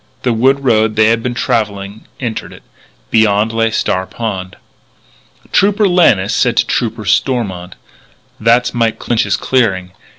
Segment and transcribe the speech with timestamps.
[0.23, 2.63] The wood road they had been travelling entered it.
[3.11, 4.55] Beyond lay Star Pond.
[5.51, 7.75] Trooper Lannis said to Trooper Stormont:
[8.39, 9.91] "That's Mike Clinch's clearing.